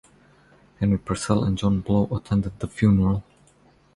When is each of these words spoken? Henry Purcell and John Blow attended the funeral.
Henry 0.79 0.97
Purcell 0.97 1.43
and 1.43 1.59
John 1.59 1.81
Blow 1.81 2.05
attended 2.11 2.57
the 2.57 2.67
funeral. 2.67 3.23